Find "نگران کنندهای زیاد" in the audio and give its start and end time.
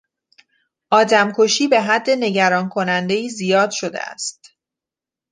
2.09-3.71